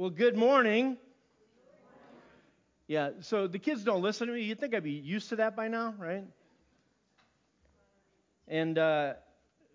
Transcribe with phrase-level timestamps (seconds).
[0.00, 0.96] Well, good morning.
[2.86, 4.44] Yeah, so the kids don't listen to me.
[4.44, 6.24] You'd think I'd be used to that by now, right?
[8.48, 9.12] And uh,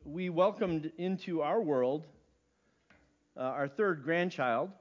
[0.03, 2.07] we welcomed into our world
[3.37, 4.71] uh, our third grandchild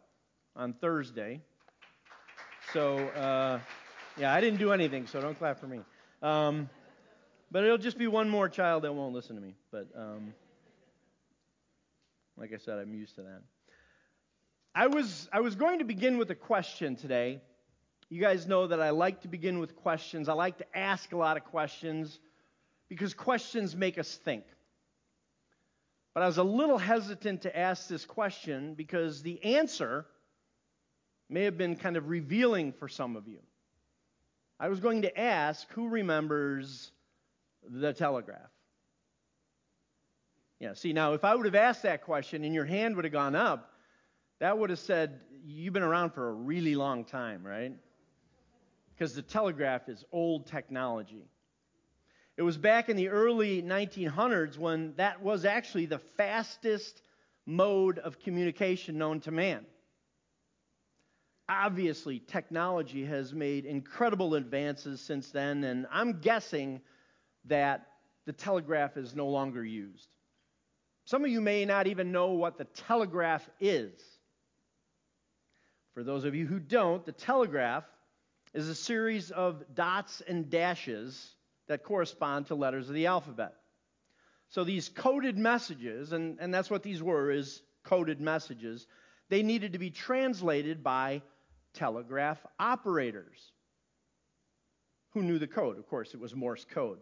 [0.57, 1.43] on Thursday.
[2.73, 3.59] So, uh,
[4.17, 5.81] yeah, I didn't do anything, so don't clap for me.
[6.23, 6.71] Um,
[7.51, 9.57] but it'll just be one more child that won't listen to me.
[9.71, 10.33] But um,
[12.39, 13.43] like I said, I'm used to that.
[14.75, 17.41] I was, I was going to begin with a question today.
[18.09, 20.29] You guys know that I like to begin with questions.
[20.29, 22.19] I like to ask a lot of questions
[22.89, 24.45] because questions make us think.
[26.13, 30.07] But I was a little hesitant to ask this question because the answer
[31.29, 33.39] may have been kind of revealing for some of you.
[34.59, 36.91] I was going to ask who remembers
[37.69, 38.51] the telegraph?
[40.61, 43.13] Yeah, see, now if I would have asked that question and your hand would have
[43.13, 43.74] gone up,
[44.45, 47.73] that would have said, You've been around for a really long time, right?
[48.93, 51.25] Because the telegraph is old technology.
[52.37, 57.01] It was back in the early 1900s when that was actually the fastest
[57.47, 59.65] mode of communication known to man.
[61.49, 66.83] Obviously, technology has made incredible advances since then, and I'm guessing
[67.47, 67.87] that
[68.27, 70.09] the telegraph is no longer used.
[71.07, 74.14] Some of you may not even know what the telegraph is.
[75.95, 77.85] For those of you who don't, the telegraph
[78.53, 81.35] is a series of dots and dashes
[81.69, 83.55] that correspond to letters of the alphabet.
[84.51, 88.87] So these coded messages, and, and that's what these were, is coded messages,
[89.29, 91.23] they needed to be translated by
[91.75, 93.53] telegraph operators.
[95.11, 95.79] Who knew the code?
[95.79, 96.99] Of course, it was Morse code.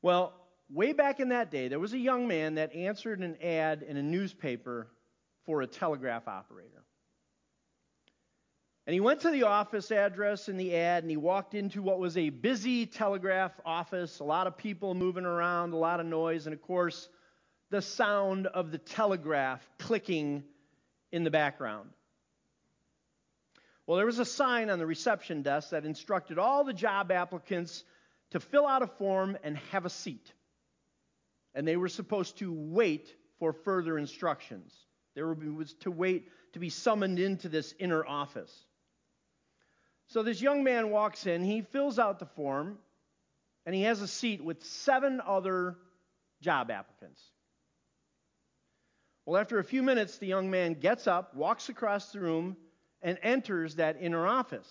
[0.00, 0.32] Well,
[0.70, 3.96] way back in that day, there was a young man that answered an ad in
[3.96, 4.88] a newspaper
[5.44, 6.84] for a telegraph operator.
[8.86, 11.98] And he went to the office address in the ad and he walked into what
[11.98, 16.46] was a busy telegraph office, a lot of people moving around, a lot of noise,
[16.46, 17.08] and of course,
[17.70, 20.44] the sound of the telegraph clicking
[21.12, 21.88] in the background.
[23.86, 27.84] Well, there was a sign on the reception desk that instructed all the job applicants
[28.30, 30.32] to fill out a form and have a seat.
[31.54, 34.74] And they were supposed to wait for further instructions.
[35.14, 35.36] They were
[35.80, 38.52] to wait to be summoned into this inner office.
[40.08, 42.78] So this young man walks in, he fills out the form,
[43.66, 45.76] and he has a seat with seven other
[46.40, 47.20] job applicants.
[49.26, 52.56] Well, after a few minutes, the young man gets up, walks across the room,
[53.00, 54.68] and enters that inner office.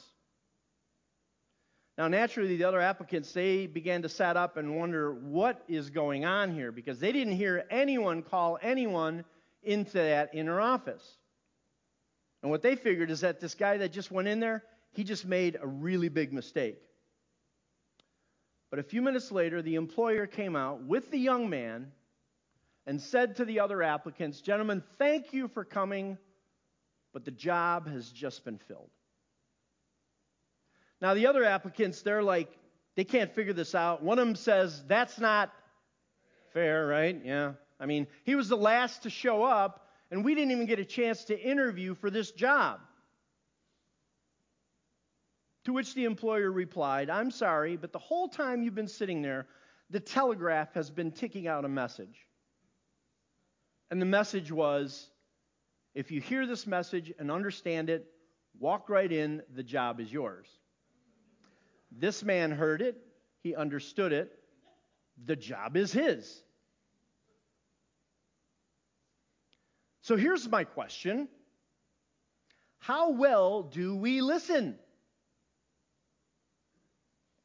[1.98, 6.26] Now, naturally, the other applicants, they began to set up and wonder what is going
[6.26, 9.26] on here because they didn't hear anyone call anyone
[9.62, 11.18] into that inner office.
[12.42, 15.26] And what they figured is that this guy that just went in there, he just
[15.26, 16.78] made a really big mistake.
[18.70, 21.92] But a few minutes later, the employer came out with the young man
[22.88, 26.18] and said to the other applicants, Gentlemen, thank you for coming,
[27.14, 28.90] but the job has just been filled.
[31.02, 32.50] Now, the other applicants, they're like,
[32.96, 34.04] they can't figure this out.
[34.04, 35.52] One of them says, That's not
[36.54, 37.20] fair, right?
[37.24, 37.54] Yeah.
[37.80, 40.86] I mean, he was the last to show up, and we didn't even get a
[40.86, 42.80] chance to interview for this job.
[45.66, 49.48] To which the employer replied, I'm sorry, but the whole time you've been sitting there,
[49.90, 52.28] the telegraph has been ticking out a message.
[53.90, 55.10] And the message was
[55.94, 58.08] if you hear this message and understand it,
[58.60, 60.48] walk right in, the job is yours.
[61.92, 62.98] This man heard it,
[63.42, 64.32] he understood it,
[65.24, 66.44] the job is his.
[70.02, 71.30] So here's my question
[72.80, 74.78] How well do we listen?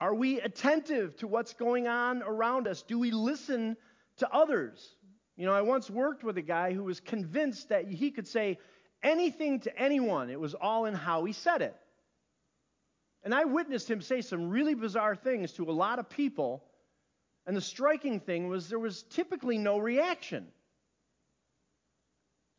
[0.00, 2.82] Are we attentive to what's going on around us?
[2.82, 3.76] Do we listen
[4.18, 4.96] to others?
[5.36, 8.58] You know, I once worked with a guy who was convinced that he could say
[9.02, 11.76] anything to anyone, it was all in how he said it.
[13.24, 16.64] And I witnessed him say some really bizarre things to a lot of people.
[17.46, 20.46] And the striking thing was there was typically no reaction.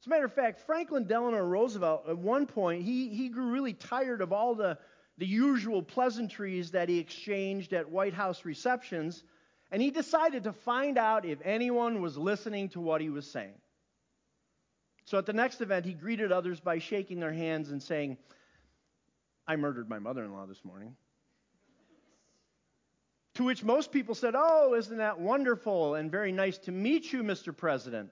[0.02, 3.74] As a matter of fact, Franklin Delano Roosevelt, at one point, he, he grew really
[3.74, 4.78] tired of all the
[5.20, 9.24] the usual pleasantries that he exchanged at White House receptions,
[9.70, 13.60] and he decided to find out if anyone was listening to what he was saying.
[15.04, 18.18] So at the next event, he greeted others by shaking their hands and saying,
[19.46, 20.96] I murdered my mother in law this morning.
[23.36, 27.24] To which most people said, Oh, isn't that wonderful and very nice to meet you,
[27.24, 27.56] Mr.
[27.56, 28.10] President?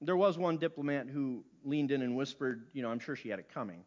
[0.00, 3.38] There was one diplomat who leaned in and whispered, you know, I'm sure she had
[3.38, 3.84] it coming.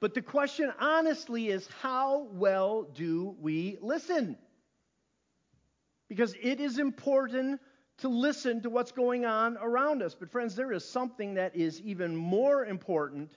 [0.00, 4.36] But the question honestly is how well do we listen?
[6.08, 7.60] Because it is important
[7.98, 10.14] to listen to what's going on around us.
[10.14, 13.30] But, friends, there is something that is even more important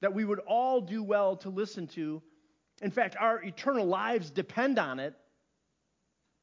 [0.00, 2.22] that we would all do well to listen to.
[2.82, 5.14] In fact, our eternal lives depend on it,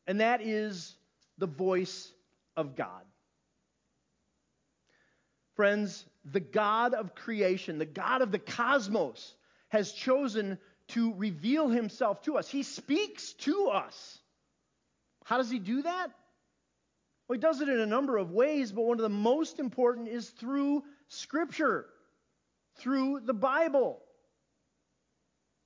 [0.07, 0.95] and that is
[1.37, 2.11] the voice
[2.57, 3.03] of God.
[5.55, 9.33] Friends, the God of creation, the God of the cosmos,
[9.69, 10.57] has chosen
[10.89, 12.47] to reveal himself to us.
[12.49, 14.19] He speaks to us.
[15.23, 16.07] How does he do that?
[17.27, 20.07] Well, he does it in a number of ways, but one of the most important
[20.07, 21.87] is through Scripture,
[22.77, 23.99] through the Bible.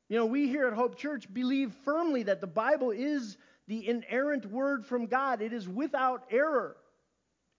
[0.08, 3.38] You know, we here at Hope Church believe firmly that the Bible is
[3.68, 6.76] the inerrant word from God, it is without error.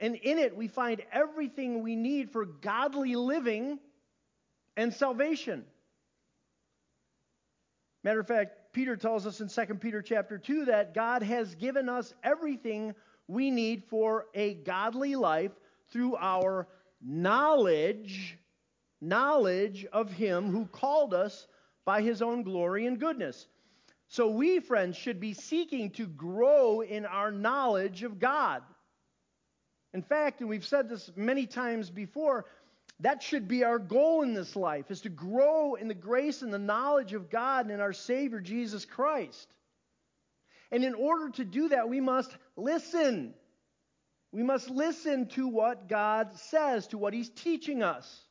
[0.00, 3.78] And in it, we find everything we need for godly living
[4.76, 5.64] and salvation.
[8.02, 11.88] Matter of fact, Peter tells us in 2 Peter chapter 2 that God has given
[11.88, 12.94] us everything
[13.28, 15.52] we need for a godly life
[15.90, 16.66] through our
[17.02, 18.38] knowledge
[19.00, 21.46] knowledge of him who called us
[21.84, 23.46] by his own glory and goodness.
[24.08, 28.62] So we friends should be seeking to grow in our knowledge of God.
[29.92, 32.46] In fact, and we've said this many times before,
[33.00, 36.52] that should be our goal in this life is to grow in the grace and
[36.52, 39.48] the knowledge of God and in our Savior Jesus Christ.
[40.70, 43.34] And in order to do that, we must listen.
[44.32, 48.24] We must listen to what God says, to what He's teaching us.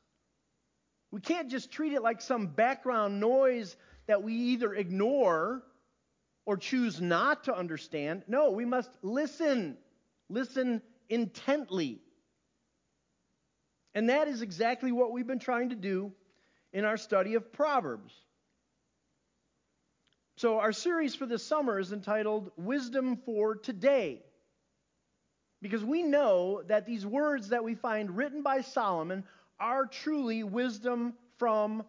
[1.12, 3.76] We can't just treat it like some background noise
[4.08, 5.64] that we either ignore
[6.46, 8.24] or choose not to understand.
[8.28, 9.78] No, we must listen.
[10.30, 12.00] Listen intently.
[13.94, 16.14] And that is exactly what we've been trying to do
[16.72, 18.14] in our study of Proverbs.
[20.38, 24.22] So, our series for this summer is entitled Wisdom for Today.
[25.62, 29.26] Because we know that these words that we find written by Solomon
[29.60, 31.84] are truly wisdom from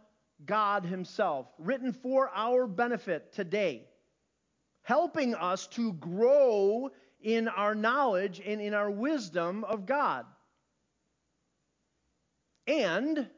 [0.45, 3.85] God Himself, written for our benefit today,
[4.83, 6.91] helping us to grow
[7.23, 10.27] in our knowledge and in our wisdom of God.
[12.67, 13.29] And,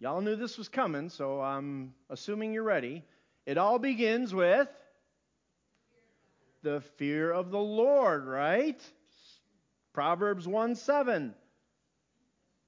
[0.00, 3.04] y'all knew this was coming, so I'm assuming you're ready.
[3.46, 4.68] It all begins with
[6.62, 8.80] the fear of the Lord, right?
[9.92, 11.34] Proverbs 1 7.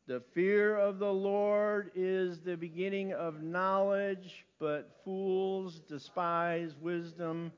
[0.06, 7.52] The fear of the Lord is the beginning of knowledge, but fools despise wisdom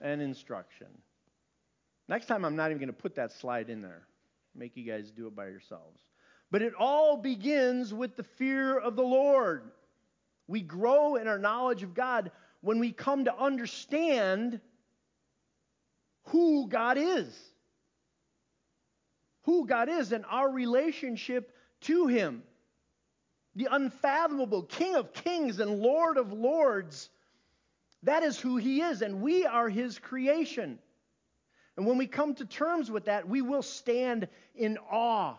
[0.00, 0.88] and instruction.
[2.08, 4.06] Next time, I'm not even going to put that slide in there.
[4.54, 6.00] Make you guys do it by yourselves.
[6.50, 9.70] But it all begins with the fear of the Lord.
[10.46, 12.30] We grow in our knowledge of God
[12.60, 14.60] when we come to understand
[16.24, 17.34] who God is.
[19.42, 21.52] Who God is and our relationship
[21.82, 22.42] to Him.
[23.56, 27.10] The unfathomable King of kings and Lord of lords.
[28.02, 30.78] That is who He is, and we are His creation.
[31.76, 35.36] And when we come to terms with that, we will stand in awe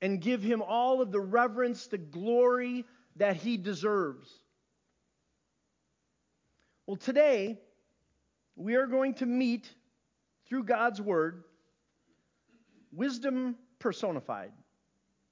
[0.00, 2.84] and give Him all of the reverence, the glory
[3.16, 4.30] that He deserves.
[6.86, 7.58] Well, today,
[8.56, 9.72] we are going to meet
[10.46, 11.44] through God's Word
[12.92, 14.52] wisdom personified.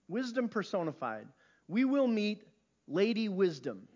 [0.08, 1.26] Wisdom personified.
[1.68, 2.42] We will meet
[2.88, 3.86] Lady Wisdom.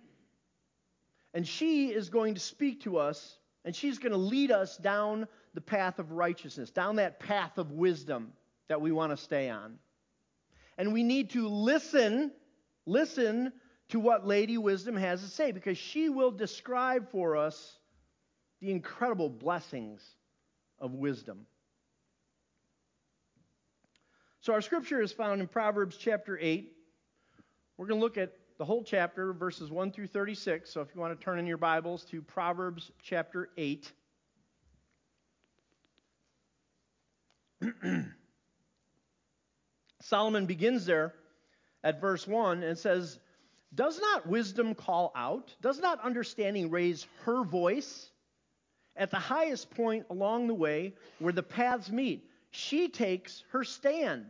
[1.32, 5.26] And she is going to speak to us, and she's going to lead us down
[5.54, 8.32] the path of righteousness, down that path of wisdom
[8.68, 9.78] that we want to stay on.
[10.76, 12.32] And we need to listen,
[12.86, 13.52] listen
[13.90, 17.78] to what Lady Wisdom has to say because she will describe for us
[18.60, 20.02] the incredible blessings
[20.78, 21.46] of wisdom.
[24.40, 26.70] So, our scripture is found in Proverbs chapter 8.
[27.76, 30.70] We're going to look at the whole chapter, verses 1 through 36.
[30.70, 33.92] So, if you want to turn in your Bibles to Proverbs chapter 8.
[40.02, 41.14] Solomon begins there
[41.82, 43.18] at verse 1 and says,
[43.74, 45.54] does not wisdom call out?
[45.60, 48.10] Does not understanding raise her voice?
[48.96, 54.26] At the highest point along the way where the paths meet, she takes her stand.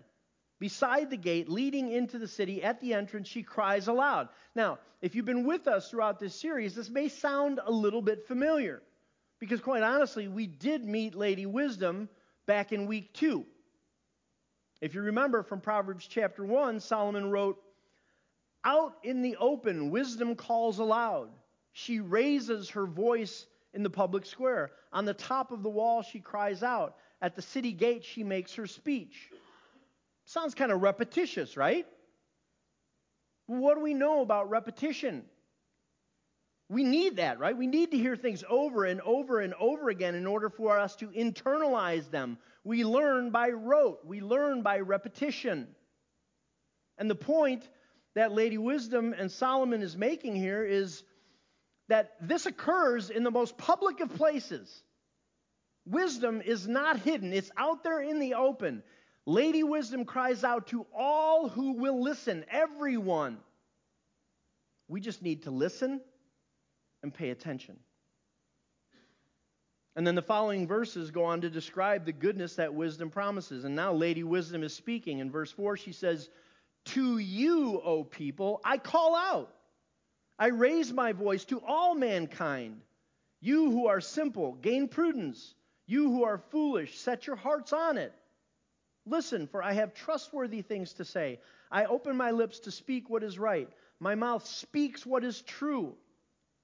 [0.64, 4.30] Beside the gate leading into the city, at the entrance, she cries aloud.
[4.54, 8.26] Now, if you've been with us throughout this series, this may sound a little bit
[8.26, 8.80] familiar.
[9.38, 12.08] Because, quite honestly, we did meet Lady Wisdom
[12.46, 13.44] back in week two.
[14.80, 17.62] If you remember from Proverbs chapter 1, Solomon wrote,
[18.64, 21.28] Out in the open, wisdom calls aloud.
[21.74, 23.44] She raises her voice
[23.74, 24.70] in the public square.
[24.94, 26.96] On the top of the wall, she cries out.
[27.20, 29.28] At the city gate, she makes her speech.
[30.26, 31.86] Sounds kind of repetitious, right?
[33.46, 35.24] What do we know about repetition?
[36.70, 37.56] We need that, right?
[37.56, 40.96] We need to hear things over and over and over again in order for us
[40.96, 42.38] to internalize them.
[42.64, 45.68] We learn by rote, we learn by repetition.
[46.96, 47.68] And the point
[48.14, 51.02] that Lady Wisdom and Solomon is making here is
[51.88, 54.82] that this occurs in the most public of places.
[55.84, 58.82] Wisdom is not hidden, it's out there in the open.
[59.26, 63.38] Lady Wisdom cries out to all who will listen, everyone.
[64.88, 66.00] We just need to listen
[67.02, 67.76] and pay attention.
[69.96, 73.64] And then the following verses go on to describe the goodness that wisdom promises.
[73.64, 75.20] And now Lady Wisdom is speaking.
[75.20, 76.28] In verse 4, she says,
[76.86, 79.54] To you, O people, I call out.
[80.38, 82.80] I raise my voice to all mankind.
[83.40, 85.54] You who are simple, gain prudence.
[85.86, 88.12] You who are foolish, set your hearts on it.
[89.06, 91.40] Listen, for I have trustworthy things to say.
[91.70, 93.68] I open my lips to speak what is right.
[94.00, 95.94] My mouth speaks what is true.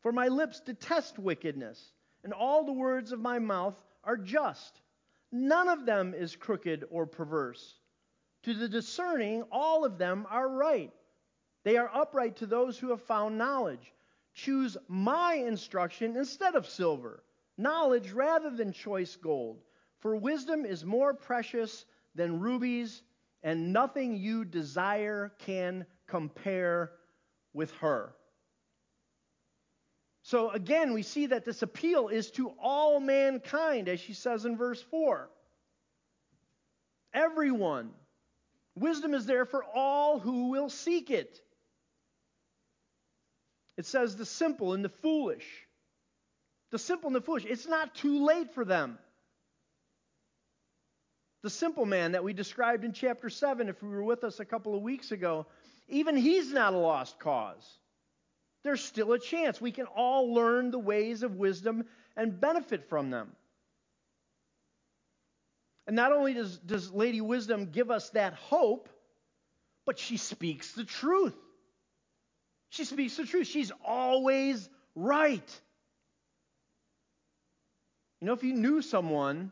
[0.00, 1.92] For my lips detest wickedness,
[2.24, 4.80] and all the words of my mouth are just.
[5.30, 7.78] None of them is crooked or perverse.
[8.44, 10.92] To the discerning, all of them are right.
[11.62, 13.92] They are upright to those who have found knowledge.
[14.32, 17.22] Choose my instruction instead of silver,
[17.58, 19.60] knowledge rather than choice gold.
[19.98, 23.02] For wisdom is more precious than rubies,
[23.42, 26.92] and nothing you desire can compare
[27.52, 28.14] with her.
[30.22, 34.56] So again, we see that this appeal is to all mankind, as she says in
[34.56, 35.28] verse 4.
[37.12, 37.90] Everyone.
[38.76, 41.40] Wisdom is there for all who will seek it.
[43.76, 45.46] It says the simple and the foolish.
[46.70, 47.44] The simple and the foolish.
[47.46, 48.98] It's not too late for them.
[51.42, 54.44] The simple man that we described in chapter 7, if we were with us a
[54.44, 55.46] couple of weeks ago,
[55.88, 57.78] even he's not a lost cause.
[58.62, 59.60] There's still a chance.
[59.60, 61.84] We can all learn the ways of wisdom
[62.16, 63.32] and benefit from them.
[65.86, 68.88] And not only does, does Lady Wisdom give us that hope,
[69.86, 71.34] but she speaks the truth.
[72.68, 73.46] She speaks the truth.
[73.46, 75.60] She's always right.
[78.20, 79.50] You know, if you knew someone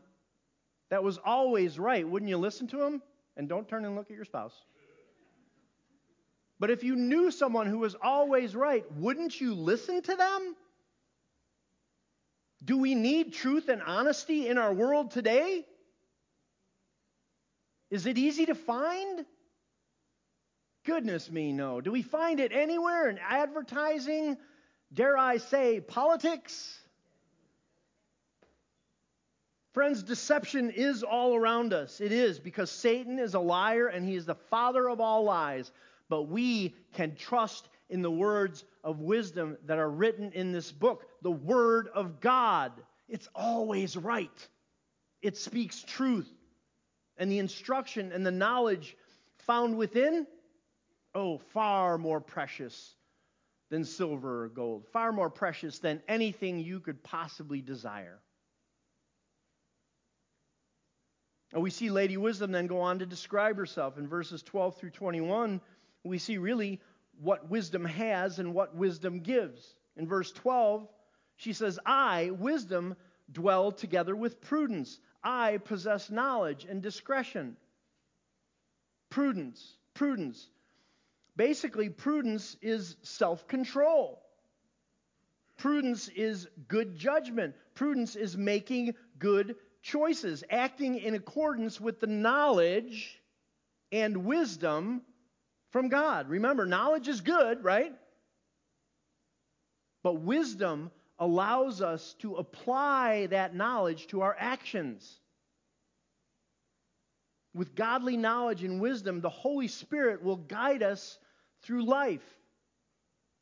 [0.89, 3.01] that was always right, wouldn't you listen to him?
[3.37, 4.53] And don't turn and look at your spouse.
[6.59, 10.55] But if you knew someone who was always right, wouldn't you listen to them?
[12.63, 15.65] Do we need truth and honesty in our world today?
[17.89, 19.25] Is it easy to find?
[20.85, 21.81] Goodness me, no.
[21.81, 24.37] Do we find it anywhere in advertising?
[24.93, 26.78] Dare I say, politics?
[29.73, 32.01] Friends, deception is all around us.
[32.01, 35.71] It is because Satan is a liar and he is the father of all lies.
[36.09, 41.05] But we can trust in the words of wisdom that are written in this book,
[41.21, 42.71] the Word of God.
[43.07, 44.47] It's always right,
[45.21, 46.29] it speaks truth.
[47.17, 48.95] And the instruction and the knowledge
[49.39, 50.25] found within,
[51.13, 52.95] oh, far more precious
[53.69, 58.19] than silver or gold, far more precious than anything you could possibly desire.
[61.53, 64.91] And we see Lady Wisdom then go on to describe herself in verses 12 through
[64.91, 65.61] 21.
[66.03, 66.79] We see really
[67.21, 69.75] what wisdom has and what wisdom gives.
[69.97, 70.87] In verse 12,
[71.37, 72.95] she says, I, wisdom,
[73.31, 74.99] dwell together with prudence.
[75.23, 77.57] I possess knowledge and discretion.
[79.09, 80.47] Prudence, prudence.
[81.35, 84.21] Basically, prudence is self control.
[85.57, 87.55] Prudence is good judgment.
[87.73, 93.19] Prudence is making good choices, acting in accordance with the knowledge
[93.91, 95.01] and wisdom
[95.71, 96.29] from God.
[96.29, 97.93] Remember, knowledge is good, right?
[100.03, 105.19] But wisdom allows us to apply that knowledge to our actions.
[107.53, 111.17] With godly knowledge and wisdom, the Holy Spirit will guide us
[111.63, 112.23] through life.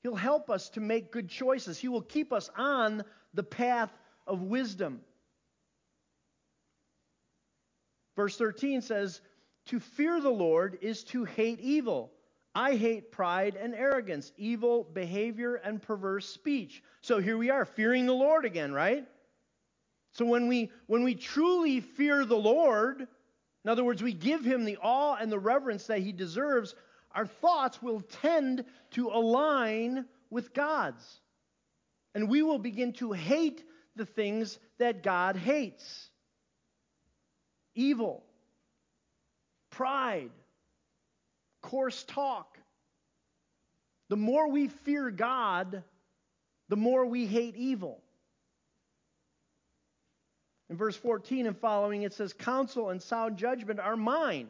[0.01, 1.77] He'll help us to make good choices.
[1.77, 3.03] He will keep us on
[3.34, 3.91] the path
[4.25, 5.01] of wisdom.
[8.17, 9.21] Verse 13 says,
[9.67, 12.12] To fear the Lord is to hate evil.
[12.53, 16.83] I hate pride and arrogance, evil behavior and perverse speech.
[17.01, 19.07] So here we are, fearing the Lord again, right?
[20.13, 23.07] So when we when we truly fear the Lord,
[23.63, 26.74] In other words, we give him the awe and the reverence that he deserves,
[27.12, 31.19] our thoughts will tend to align with God's.
[32.15, 33.63] And we will begin to hate
[33.95, 36.09] the things that God hates
[37.77, 38.24] evil,
[39.69, 40.31] pride,
[41.62, 42.57] coarse talk.
[44.10, 45.84] The more we fear God,
[46.69, 48.01] the more we hate evil.
[50.69, 54.50] In verse 14 and following, it says, Counsel and sound judgment are mine.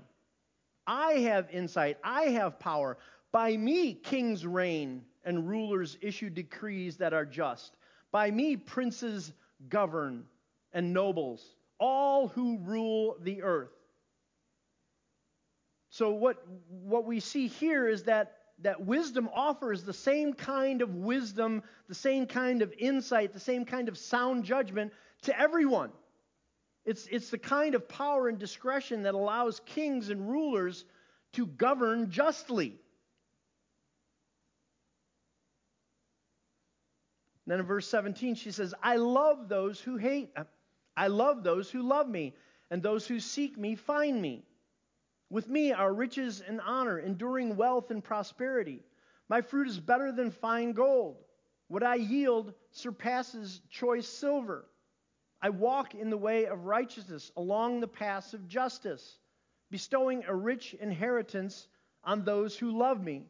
[0.87, 2.97] I have insight, I have power.
[3.31, 7.75] By me, kings reign and rulers issue decrees that are just.
[8.11, 9.33] By me, princes
[9.69, 10.23] govern
[10.71, 13.71] and nobles, all who rule the earth.
[15.89, 20.93] So, what, what we see here is that, that wisdom offers the same kind of
[20.95, 24.93] wisdom, the same kind of insight, the same kind of sound judgment
[25.23, 25.91] to everyone.
[26.85, 30.85] It's, it's the kind of power and discretion that allows kings and rulers
[31.33, 32.79] to govern justly.
[37.47, 40.31] then in verse 17, she says, I love those who hate.
[40.97, 42.35] I love those who love me,
[42.71, 44.43] and those who seek me find me.
[45.29, 48.83] With me are riches and honor, enduring wealth and prosperity.
[49.29, 51.17] My fruit is better than fine gold.
[51.67, 54.65] What I yield surpasses choice silver.
[55.41, 59.19] I walk in the way of righteousness along the paths of justice,
[59.69, 61.67] bestowing a rich inheritance
[62.03, 63.25] on those who love me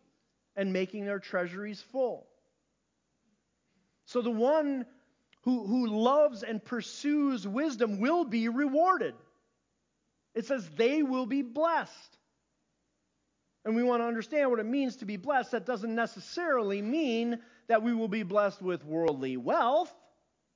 [0.55, 2.27] and making their treasuries full.
[4.05, 4.85] So the one
[5.43, 9.15] who, who loves and pursues wisdom will be rewarded.
[10.35, 12.17] It says they will be blessed.
[13.65, 15.51] And we want to understand what it means to be blessed.
[15.51, 19.93] That doesn't necessarily mean that we will be blessed with worldly wealth.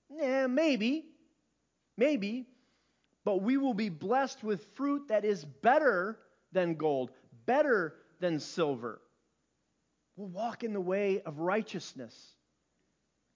[0.09, 1.05] Yeah, maybe.
[1.97, 2.47] Maybe.
[3.25, 6.17] But we will be blessed with fruit that is better
[6.51, 7.11] than gold,
[7.45, 9.01] better than silver.
[10.15, 12.15] We'll walk in the way of righteousness.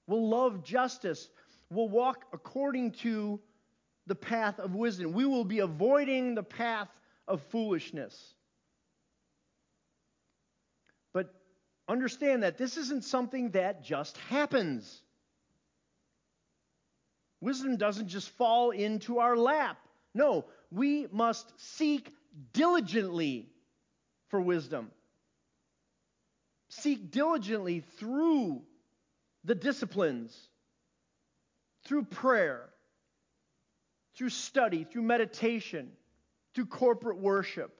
[0.08, 1.28] We'll love justice.
[1.70, 3.40] We'll walk according to
[4.08, 5.14] the path of wisdom.
[5.14, 6.90] We will be avoiding the path
[7.28, 8.34] of foolishness.
[11.14, 11.34] But
[11.88, 15.02] understand that this isn't something that just happens.
[17.42, 19.78] Wisdom doesn't just fall into our lap.
[20.14, 22.14] No, we must seek
[22.54, 23.50] diligently
[24.30, 24.92] for wisdom.
[26.70, 28.62] Seek diligently through
[29.44, 30.50] the disciplines
[31.86, 32.70] through prayer,
[34.16, 35.92] through study, through meditation,
[36.54, 37.72] through corporate worship.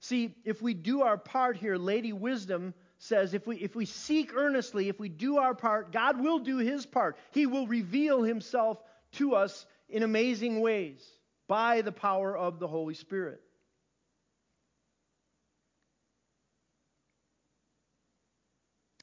[0.00, 4.34] See, if we do our part here, Lady Wisdom says if we, if we seek
[4.34, 7.16] earnestly, if we do our part, God will do his part.
[7.32, 11.04] He will reveal himself to us in amazing ways
[11.48, 13.40] by the power of the Holy Spirit.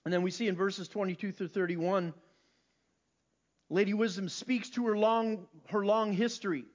[0.06, 2.14] And then we see in verses 22 through 31,
[3.70, 6.66] Lady Wisdom speaks to her long, her long history.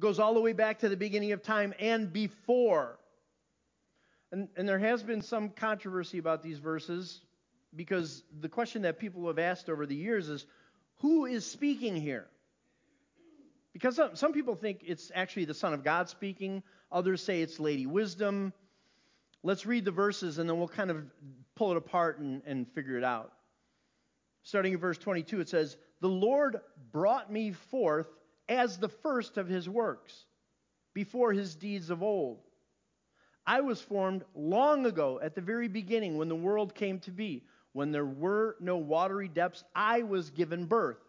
[0.00, 2.98] Goes all the way back to the beginning of time and before.
[4.32, 7.20] And, and there has been some controversy about these verses
[7.76, 10.46] because the question that people have asked over the years is
[11.00, 12.26] who is speaking here?
[13.72, 17.60] Because some, some people think it's actually the Son of God speaking, others say it's
[17.60, 18.52] Lady Wisdom.
[19.42, 21.04] Let's read the verses and then we'll kind of
[21.54, 23.32] pull it apart and, and figure it out.
[24.44, 26.60] Starting in verse 22, it says, The Lord
[26.92, 28.08] brought me forth
[28.48, 30.26] as the first of his works,
[30.92, 32.38] before his deeds of old.
[33.46, 37.44] I was formed long ago, at the very beginning, when the world came to be.
[37.72, 41.00] When there were no watery depths, I was given birth.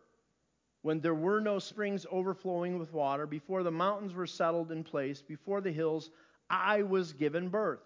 [0.81, 5.21] When there were no springs overflowing with water, before the mountains were settled in place,
[5.21, 6.09] before the hills,
[6.49, 7.83] I was given birth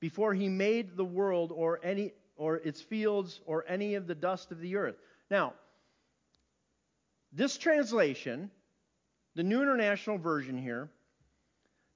[0.00, 4.52] before he made the world or any or its fields or any of the dust
[4.52, 4.96] of the earth.
[5.30, 5.54] Now,
[7.32, 8.50] this translation,
[9.34, 10.90] the New International Version here,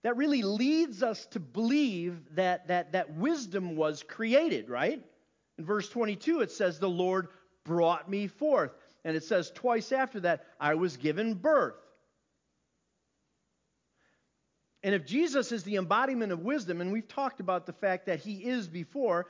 [0.03, 5.05] that really leads us to believe that, that, that wisdom was created, right?
[5.59, 7.29] In verse 22, it says, The Lord
[7.64, 8.72] brought me forth.
[9.05, 11.74] And it says twice after that, I was given birth.
[14.83, 18.20] And if Jesus is the embodiment of wisdom, and we've talked about the fact that
[18.20, 19.26] he is before,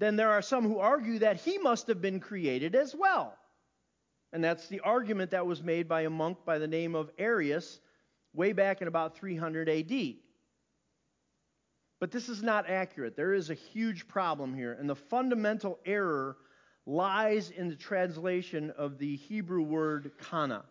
[0.00, 3.36] then there are some who argue that he must have been created as well.
[4.32, 7.80] And that's the argument that was made by a monk by the name of Arius
[8.32, 10.14] way back in about 300 AD.
[12.00, 13.14] But this is not accurate.
[13.14, 16.38] There is a huge problem here, and the fundamental error
[16.86, 20.64] lies in the translation of the Hebrew word kana.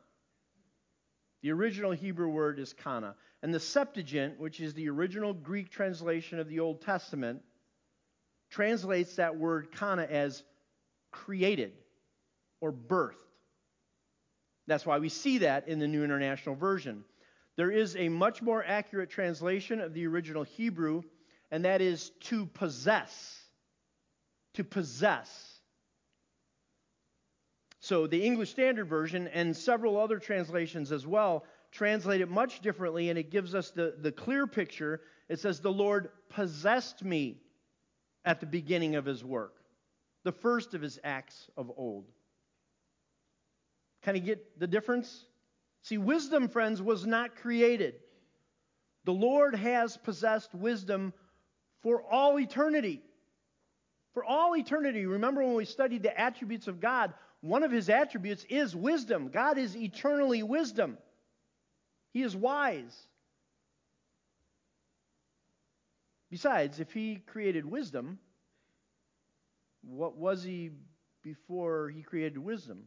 [1.44, 3.16] The original Hebrew word is kana.
[3.44, 7.42] And the Septuagint, which is the original Greek translation of the Old Testament,
[8.50, 10.44] translates that word kana as
[11.12, 11.74] created
[12.62, 13.16] or birthed.
[14.68, 17.04] That's why we see that in the New International Version.
[17.56, 21.02] There is a much more accurate translation of the original Hebrew,
[21.52, 23.38] and that is to possess.
[24.54, 25.60] To possess.
[27.80, 33.10] So the English Standard Version and several other translations as well translate it much differently,
[33.10, 35.02] and it gives us the, the clear picture.
[35.28, 37.42] It says, The Lord possessed me
[38.26, 39.56] at the beginning of his work,
[40.24, 42.06] the first of his acts of old.
[44.04, 45.26] Kind of get the difference?
[45.84, 47.96] See, wisdom, friends, was not created.
[49.06, 51.14] The Lord has possessed wisdom
[51.82, 53.02] for all eternity.
[54.14, 55.06] For all eternity.
[55.06, 59.30] Remember when we studied the attributes of God, one of his attributes is wisdom.
[59.30, 60.98] God is eternally wisdom,
[62.12, 63.08] he is wise.
[66.30, 68.20] Besides, if he created wisdom,
[69.82, 70.72] what was he
[71.24, 72.84] before he created wisdom?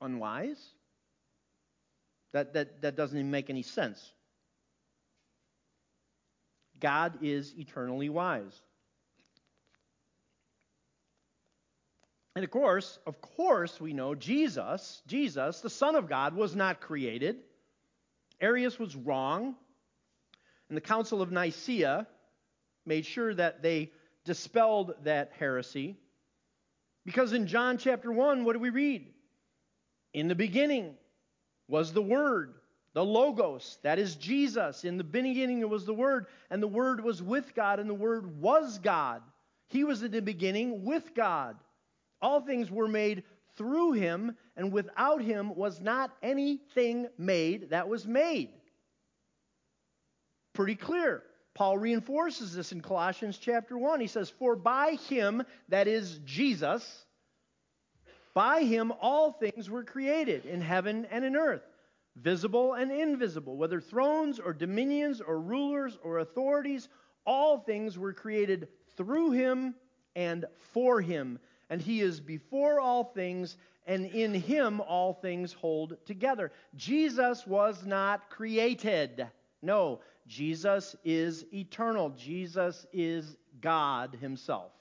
[0.00, 0.62] Unwise?
[2.32, 4.12] That, that, that doesn't even make any sense.
[6.80, 8.60] God is eternally wise.
[12.34, 16.80] And of course, of course, we know Jesus, Jesus, the Son of God, was not
[16.80, 17.36] created.
[18.40, 19.54] Arius was wrong.
[20.72, 22.06] And the Council of Nicaea
[22.86, 23.92] made sure that they
[24.24, 25.98] dispelled that heresy.
[27.04, 29.06] Because in John chapter 1, what do we read?
[30.14, 30.94] In the beginning
[31.68, 32.54] was the Word,
[32.94, 34.86] the Logos, that is Jesus.
[34.86, 37.92] In the beginning it was the Word, and the Word was with God, and the
[37.92, 39.20] Word was God.
[39.68, 41.58] He was in the beginning with God.
[42.22, 43.24] All things were made
[43.58, 48.48] through him, and without him was not anything made that was made.
[50.52, 51.22] Pretty clear.
[51.54, 54.00] Paul reinforces this in Colossians chapter 1.
[54.00, 57.04] He says, For by him, that is Jesus,
[58.34, 61.62] by him all things were created in heaven and in earth,
[62.16, 66.88] visible and invisible, whether thrones or dominions or rulers or authorities,
[67.26, 69.74] all things were created through him
[70.16, 71.38] and for him
[71.72, 76.52] and he is before all things, and in him all things hold together.
[76.76, 79.26] Jesus was not created.
[79.62, 82.10] No, Jesus is eternal.
[82.10, 84.72] Jesus is God himself.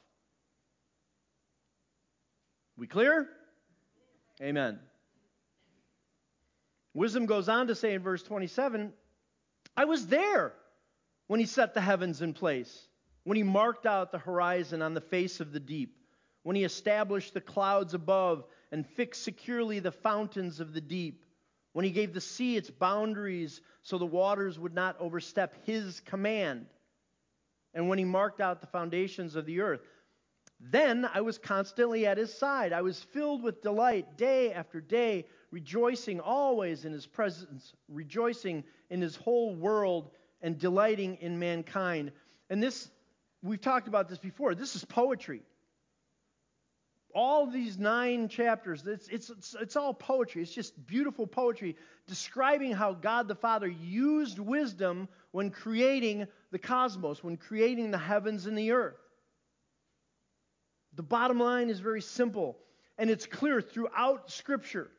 [2.78, 3.28] We clear?
[4.42, 4.80] Amen.
[6.94, 8.94] Wisdom goes on to say in verse 27
[9.78, 10.54] I was there
[11.28, 12.88] when he set the heavens in place,
[13.24, 15.96] when he marked out the horizon on the face of the deep
[16.44, 21.24] when he established the clouds above and fixed securely the fountains of the deep,
[21.74, 26.66] when he gave the sea its boundaries so the waters would not overstep his command,
[27.74, 29.82] and when he marked out the foundations of the earth.
[30.60, 32.72] Then I was constantly at his side.
[32.72, 39.02] I was filled with delight day after day, rejoicing always in his presence, rejoicing in
[39.02, 42.12] his whole world, and delighting in mankind.
[42.50, 42.90] And this,
[43.42, 45.42] we've talked about this before, this is poetry
[47.14, 50.42] all these nine chapters, it's, it's, it's, it's, all poetry.
[50.42, 51.76] It's just beautiful poetry
[52.08, 58.46] describing how God the Father used wisdom when creating the cosmos, when creating the heavens
[58.46, 58.98] and the earth.
[60.96, 62.58] The bottom line is very simple,
[62.98, 64.90] and it's clear throughout Scripture.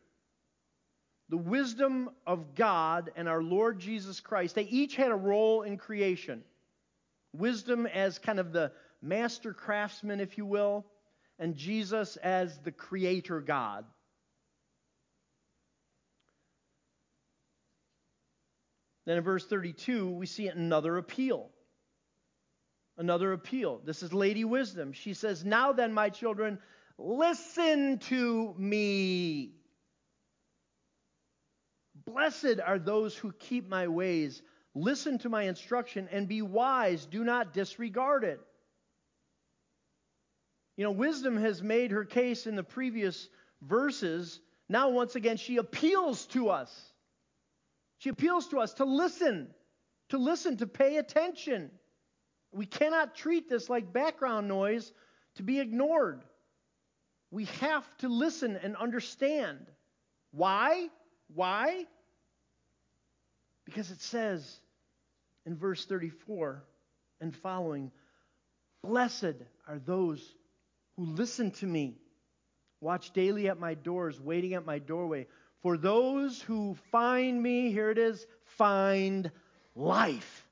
[1.28, 5.76] The wisdom of God and our Lord Jesus Christ, they each had a role in
[5.76, 6.44] creation.
[7.32, 10.86] Wisdom as kind of the master craftsman, if you will
[11.38, 13.84] and Jesus as the creator God.
[19.06, 21.50] Then in verse 32, we see another appeal.
[22.96, 23.80] Another appeal.
[23.84, 24.92] This is Lady Wisdom.
[24.92, 26.58] She says, Now then, my children,
[26.98, 29.54] listen to me.
[32.04, 34.42] Blessed are those who keep my ways.
[34.74, 37.06] Listen to my instruction and be wise.
[37.06, 38.40] Do not disregard it.
[40.76, 43.28] You know, wisdom has made her case in the previous
[43.60, 44.40] verses.
[44.68, 46.92] Now, once again, she appeals to us.
[47.98, 49.48] She appeals to us to listen,
[50.08, 51.70] to listen, to pay attention.
[52.52, 54.92] We cannot treat this like background noise
[55.36, 56.22] to be ignored.
[57.30, 59.66] We have to listen and understand.
[60.32, 60.88] Why?
[61.34, 61.84] Why?
[63.64, 64.60] Because it says
[65.46, 66.64] in verse 34
[67.20, 67.90] and following,
[68.82, 69.36] Blessed
[69.68, 70.34] are those
[70.96, 71.96] who listen to me.
[72.80, 75.26] Watch daily at my doors, waiting at my doorway,
[75.62, 79.30] For those who find me, here it is, find
[79.74, 80.48] life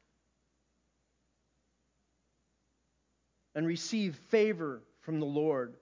[3.55, 5.75] and receive favor from the Lord.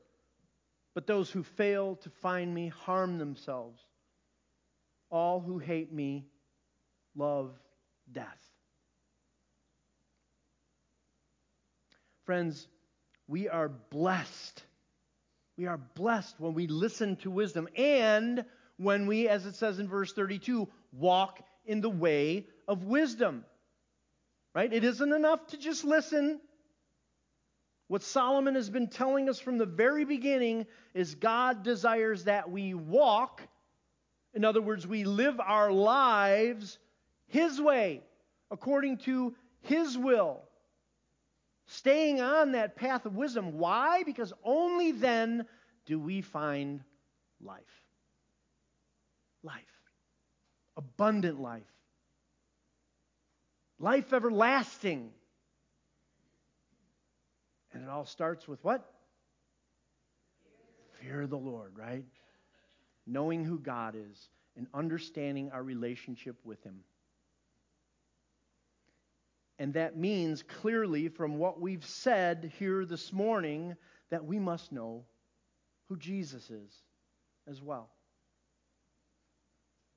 [0.94, 3.80] But those who fail to find me harm themselves.
[5.10, 6.26] All who hate me
[7.14, 7.52] love
[8.10, 8.26] death.
[12.24, 12.66] Friends,
[13.28, 14.62] we are blessed.
[15.56, 18.44] We are blessed when we listen to wisdom and
[18.78, 23.44] when we, as it says in verse 32, walk in the way of wisdom.
[24.54, 24.72] Right?
[24.72, 26.40] It isn't enough to just listen.
[27.88, 32.74] What Solomon has been telling us from the very beginning is God desires that we
[32.74, 33.42] walk,
[34.34, 36.78] in other words, we live our lives
[37.26, 38.02] His way,
[38.50, 40.47] according to His will.
[41.70, 43.58] Staying on that path of wisdom.
[43.58, 44.02] Why?
[44.02, 45.44] Because only then
[45.84, 46.82] do we find
[47.42, 47.60] life.
[49.42, 49.54] Life.
[50.78, 51.62] Abundant life.
[53.78, 55.10] Life everlasting.
[57.74, 58.90] And it all starts with what?
[61.02, 62.04] Fear of the Lord, right?
[63.06, 66.80] Knowing who God is and understanding our relationship with Him.
[69.58, 73.76] And that means clearly from what we've said here this morning
[74.10, 75.04] that we must know
[75.88, 76.72] who Jesus is
[77.48, 77.90] as well.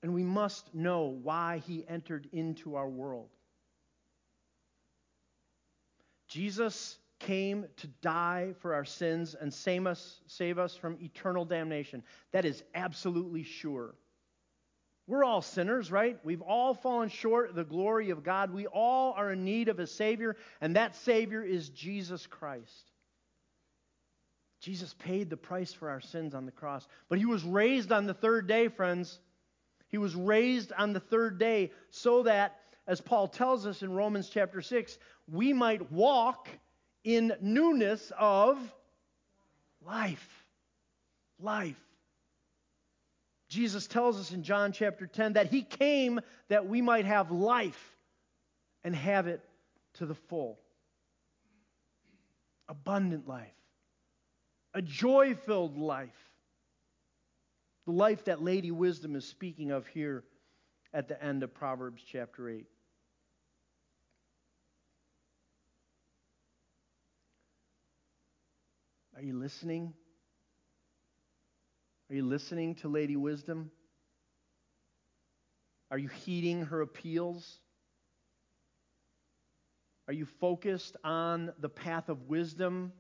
[0.04, 3.30] And we must know why he entered into our world.
[6.28, 12.02] Jesus came to die for our sins and save us, save us from eternal damnation.
[12.32, 13.94] That is absolutely sure.
[15.12, 16.18] We're all sinners, right?
[16.24, 18.54] We've all fallen short of the glory of God.
[18.54, 22.92] We all are in need of a Savior, and that Savior is Jesus Christ.
[24.62, 28.08] Jesus paid the price for our sins on the cross, but He was raised on
[28.08, 29.20] the third day, friends.
[29.90, 34.30] He was raised on the third day so that, as Paul tells us in Romans
[34.30, 34.98] chapter 6,
[35.30, 36.48] we might walk
[37.04, 38.58] in newness of
[39.86, 40.46] life.
[41.38, 41.76] Life.
[43.52, 47.98] Jesus tells us in John chapter 10 that he came that we might have life
[48.82, 49.42] and have it
[49.96, 50.58] to the full.
[52.70, 53.52] Abundant life.
[54.74, 56.16] A joy filled life.
[57.88, 60.24] The life that Lady Wisdom is speaking of here
[60.94, 62.66] at the end of Proverbs chapter 8.
[69.18, 69.94] Are you listening?
[72.12, 73.72] Are you listening to Lady Wisdom?
[75.90, 77.58] Are you heeding her appeals?
[80.10, 82.92] Are you focused on the path of wisdom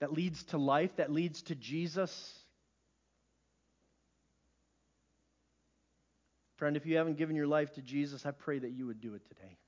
[0.00, 2.38] that leads to life, that leads to Jesus?
[6.56, 9.12] Friend, if you haven't given your life to Jesus, I pray that you would do
[9.12, 9.58] it today.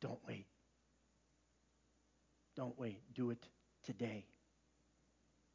[0.00, 0.46] Don't wait.
[2.56, 3.02] Don't wait.
[3.14, 3.46] Do it
[3.84, 4.24] today.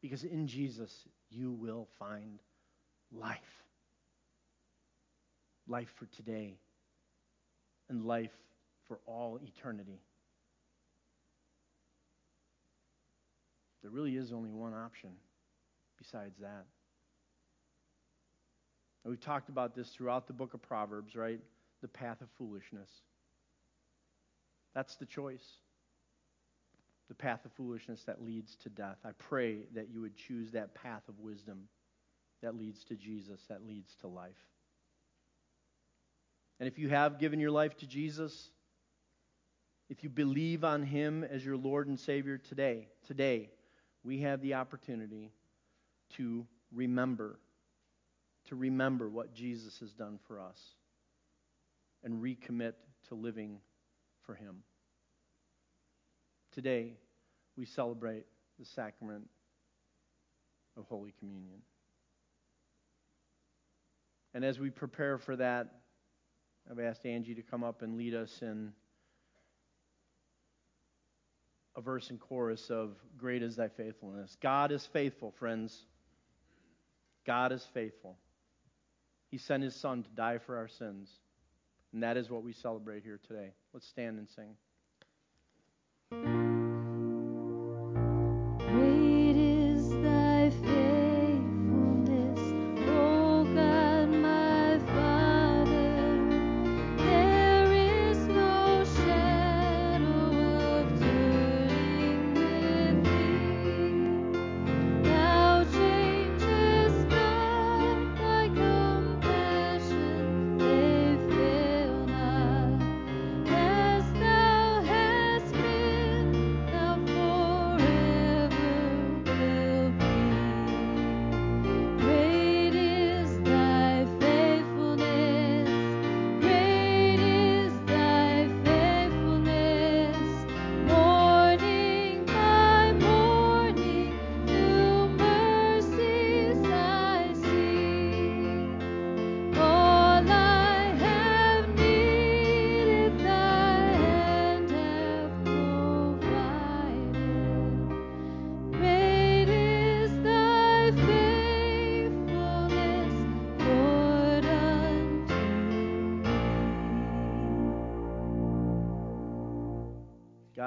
[0.01, 0.91] Because in Jesus,
[1.29, 2.39] you will find
[3.11, 3.39] life.
[5.67, 6.57] Life for today
[7.89, 8.31] and life
[8.87, 10.01] for all eternity.
[13.81, 15.11] There really is only one option
[15.97, 16.65] besides that.
[19.03, 21.39] And we've talked about this throughout the book of Proverbs, right?
[21.81, 22.89] The path of foolishness.
[24.75, 25.45] That's the choice
[27.11, 28.95] the path of foolishness that leads to death.
[29.03, 31.67] I pray that you would choose that path of wisdom
[32.41, 34.39] that leads to Jesus, that leads to life.
[36.61, 38.49] And if you have given your life to Jesus,
[39.89, 43.49] if you believe on him as your Lord and Savior today, today,
[44.05, 45.33] we have the opportunity
[46.15, 47.41] to remember,
[48.47, 50.61] to remember what Jesus has done for us
[52.05, 52.75] and recommit
[53.09, 53.59] to living
[54.21, 54.63] for him.
[56.51, 56.93] Today,
[57.57, 58.25] we celebrate
[58.59, 59.27] the sacrament
[60.77, 61.61] of Holy Communion.
[64.33, 65.67] And as we prepare for that,
[66.69, 68.71] I've asked Angie to come up and lead us in
[71.75, 74.37] a verse and chorus of Great is thy faithfulness.
[74.41, 75.85] God is faithful, friends.
[77.25, 78.17] God is faithful.
[79.29, 81.09] He sent his son to die for our sins.
[81.93, 83.51] And that is what we celebrate here today.
[83.73, 84.55] Let's stand and sing.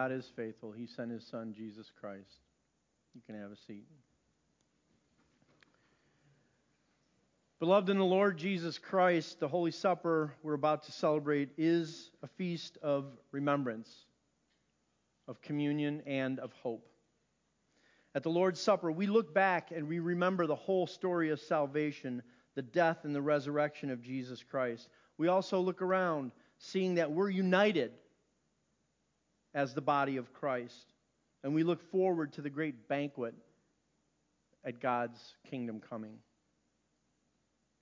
[0.04, 0.70] God is faithful.
[0.70, 2.40] He sent his son, Jesus Christ.
[3.14, 3.86] You can have a seat.
[7.58, 12.26] Beloved in the Lord Jesus Christ, the Holy Supper we're about to celebrate is a
[12.26, 13.88] feast of remembrance,
[15.26, 16.86] of communion, and of hope.
[18.14, 22.22] At the Lord's Supper, we look back and we remember the whole story of salvation,
[22.56, 24.90] the death and the resurrection of Jesus Christ.
[25.16, 27.92] We also look around, seeing that we're united
[29.54, 30.92] as the body of Christ.
[31.42, 33.34] And we look forward to the great banquet
[34.64, 36.18] at God's kingdom coming.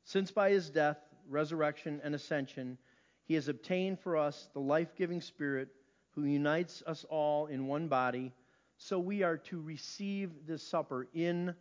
[0.04, 2.76] Since by his death, resurrection, and ascension,
[3.24, 5.68] he has obtained for us the life giving Spirit
[6.14, 8.32] who unites us all in one body,
[8.76, 11.54] so we are to receive this supper in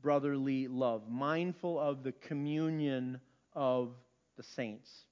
[0.00, 3.20] brotherly love, mindful of the communion
[3.52, 3.90] of
[4.36, 5.04] the saints.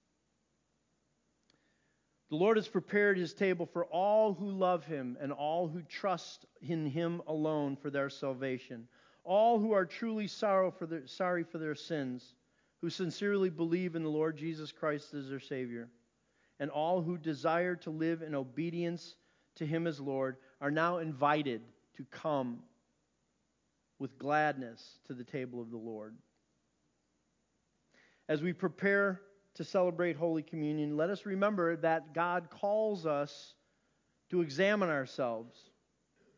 [2.30, 6.46] The Lord has prepared his table for all who love him and all who trust
[6.62, 8.86] in him alone for their salvation,
[9.24, 12.34] all who are truly sorrow for their, sorry for their sins
[12.80, 15.90] who sincerely believe in the Lord Jesus Christ as their Savior,
[16.60, 19.16] and all who desire to live in obedience
[19.56, 21.62] to Him as Lord are now invited
[21.96, 22.60] to come
[23.98, 26.16] with gladness to the table of the Lord.
[28.28, 29.20] As we prepare
[29.60, 33.52] to celebrate Holy Communion, let us remember that God calls us
[34.30, 35.54] to examine ourselves.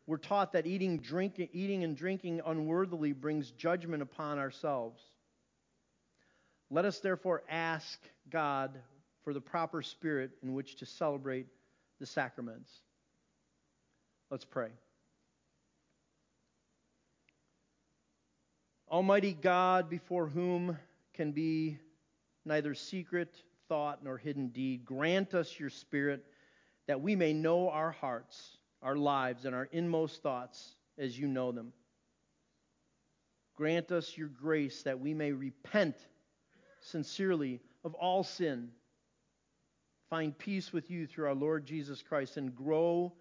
[0.05, 5.01] We're taught that eating, drink, eating and drinking unworthily brings judgment upon ourselves.
[6.69, 7.97] Let us therefore ask
[8.29, 8.77] God
[9.23, 11.47] for the proper spirit in which to celebrate
[12.01, 12.69] the sacraments.
[14.29, 14.71] Let's pray.
[18.91, 20.77] Almighty God, before whom
[21.13, 21.77] can be
[22.45, 23.35] neither secret
[23.67, 26.25] thought nor hidden deed, grant us your Spirit
[26.87, 31.51] that we may know our hearts, our lives, and our inmost thoughts as you know
[31.51, 31.71] them.
[33.55, 35.95] Grant us your grace that we may repent
[36.81, 38.69] sincerely of all sin,
[40.09, 43.13] find peace with you through our Lord Jesus Christ, and grow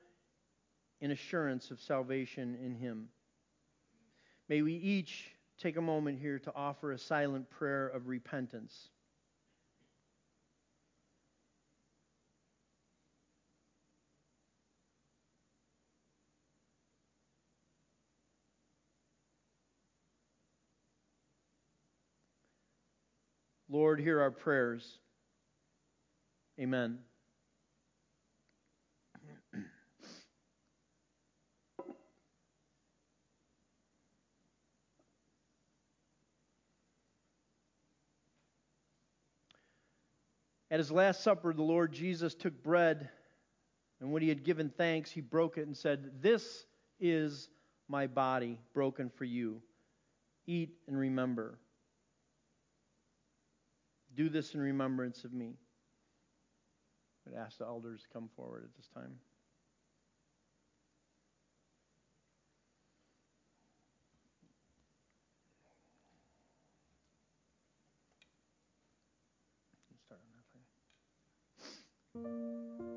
[1.00, 3.08] in assurance of salvation in Him.
[4.48, 8.88] May we each take a moment here to offer a silent prayer of repentance.
[23.72, 24.98] Lord, hear our prayers.
[26.60, 26.98] Amen.
[40.70, 43.08] At his Last Supper, the Lord Jesus took bread,
[44.02, 46.66] and when he had given thanks, he broke it and said, This
[47.00, 47.48] is
[47.88, 49.62] my body broken for you.
[50.46, 51.58] Eat and remember.
[54.14, 55.54] Do this in remembrance of me.
[57.26, 59.14] I'd ask the elders to come forward at this time.
[70.06, 70.20] Start
[72.24, 72.91] on that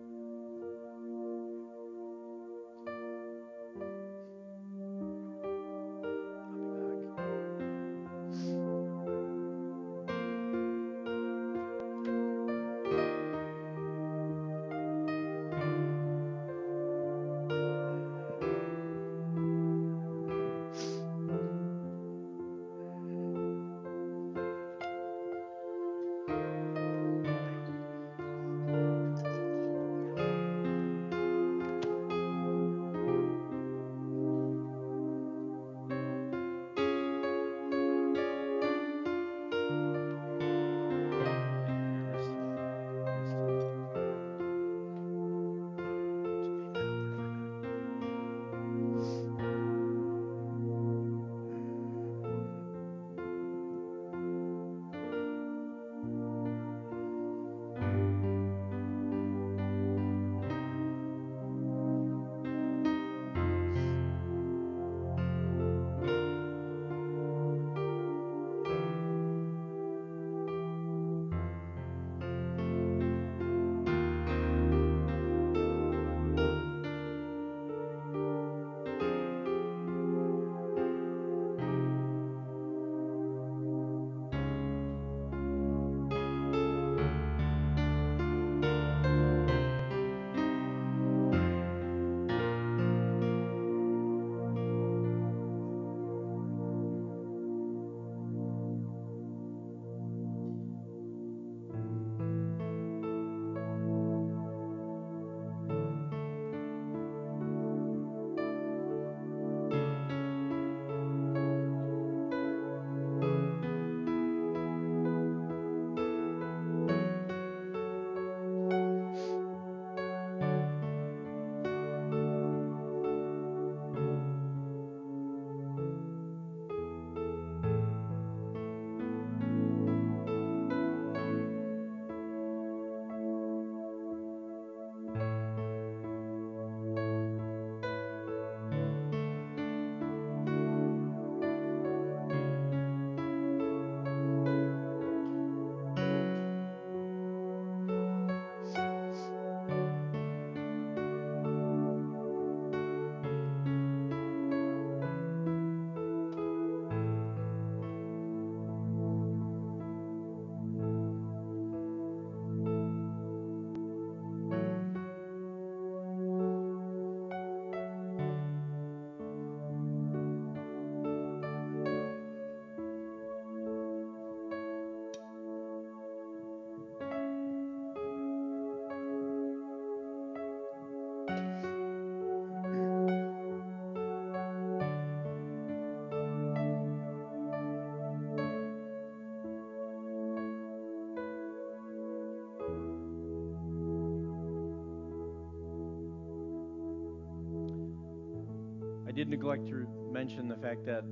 [199.26, 201.04] did neglect to mention the fact that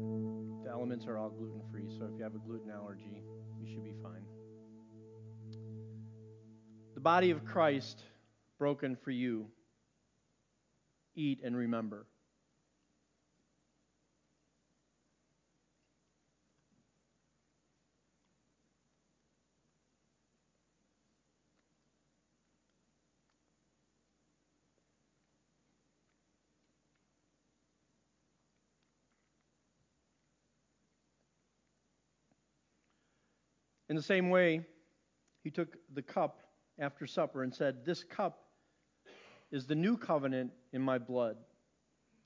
[0.63, 3.23] the elements are all gluten free, so if you have a gluten allergy,
[3.59, 4.23] you should be fine.
[6.93, 8.03] The body of Christ
[8.59, 9.47] broken for you.
[11.15, 12.05] Eat and remember.
[33.93, 34.65] In the same way,
[35.43, 36.39] he took the cup
[36.79, 38.47] after supper and said, This cup
[39.51, 41.37] is the new covenant in my blood.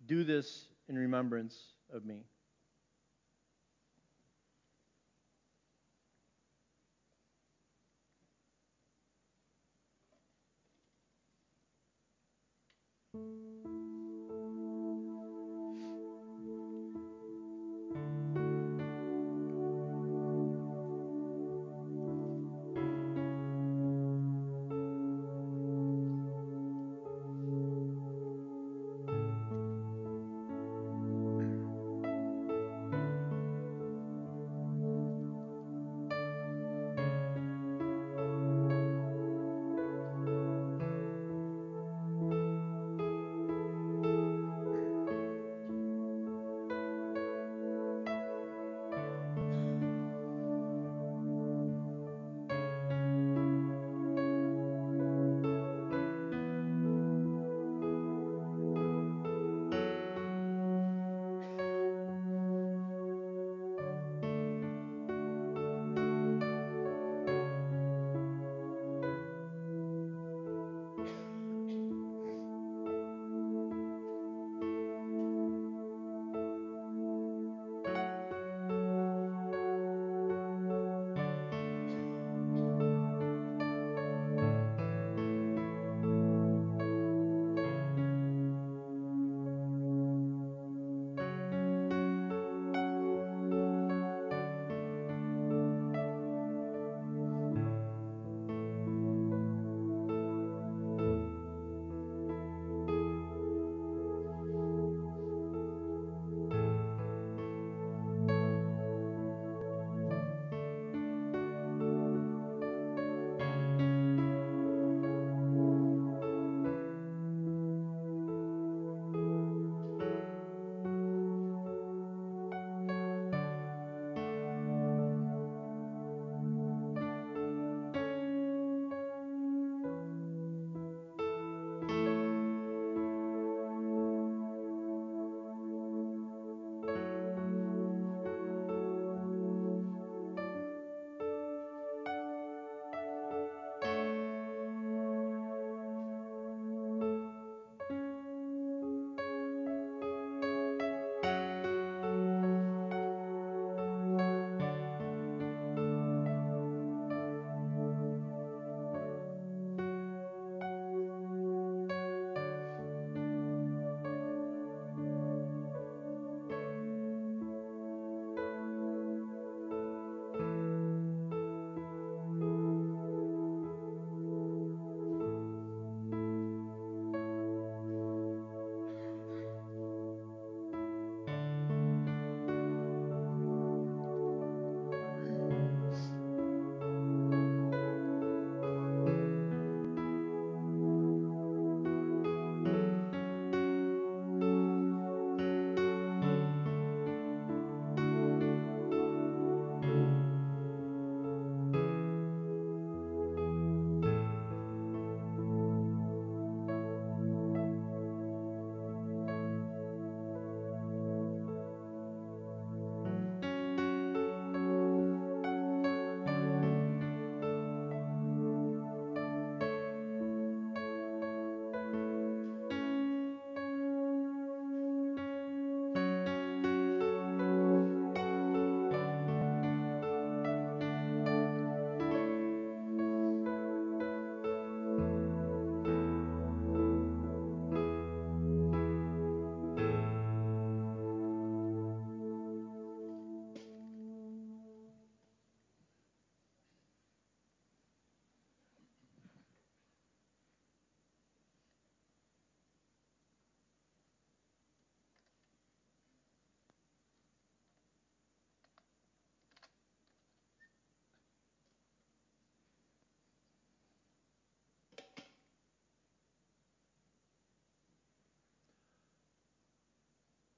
[0.06, 2.24] Do this in remembrance of me.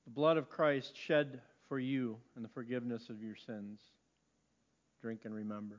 [0.09, 3.79] The blood of Christ shed for you and the forgiveness of your sins.
[5.03, 5.75] Drink and remember.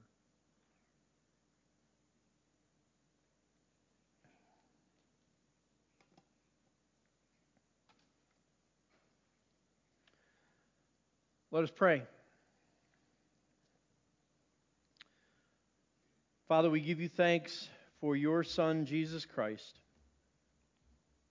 [11.50, 12.04] Let us pray.
[16.46, 17.68] Father, we give you thanks
[18.00, 19.80] for your Son, Jesus Christ,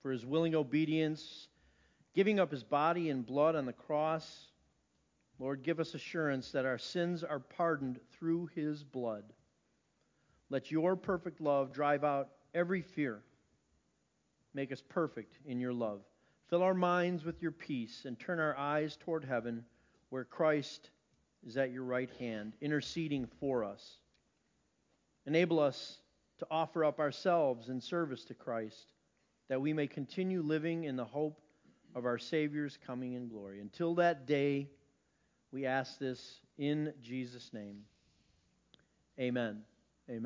[0.02, 1.48] for his willing obedience,
[2.14, 4.48] giving up his body and blood on the cross.
[5.40, 9.24] Lord, give us assurance that our sins are pardoned through his blood.
[10.50, 13.22] Let your perfect love drive out every fear.
[14.54, 16.02] Make us perfect in your love.
[16.50, 19.64] Fill our minds with your peace and turn our eyes toward heaven
[20.10, 20.90] where Christ
[21.46, 23.98] is at your right hand, interceding for us.
[25.28, 26.00] Enable us
[26.40, 28.94] to offer up ourselves in service to Christ,
[29.48, 31.40] that we may continue living in the hope
[31.96, 33.60] of our Savior's coming in glory.
[33.60, 34.70] Until that day,
[35.52, 37.82] we ask this in Jesus' name.
[39.20, 39.62] Amen.
[40.10, 40.26] Amen.